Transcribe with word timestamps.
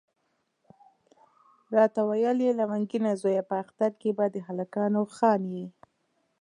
راته 1.75 1.99
ویل 2.09 2.37
یې 2.45 2.51
لونګینه 2.59 3.11
زویه 3.21 3.43
په 3.49 3.55
اختر 3.63 3.91
کې 4.01 4.09
به 4.17 4.25
د 4.33 4.35
هلکانو 4.47 5.01
خان 5.15 5.41
یې. 5.55 5.65